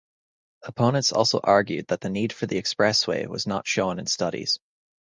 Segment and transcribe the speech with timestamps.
[0.63, 4.57] Opponents also argued that the need for the expressway was not shown in studies.